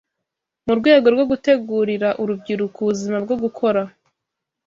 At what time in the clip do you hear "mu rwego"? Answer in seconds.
0.65-1.05